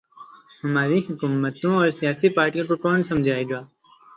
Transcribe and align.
ہماری 0.63 0.99
حکومتوں 1.09 1.73
اور 1.75 1.89
سیاسی 1.89 2.29
پارٹیوں 2.29 2.65
کو 2.67 2.75
کون 2.75 3.03
سمجھائے 3.03 3.43
گا۔ 3.49 3.61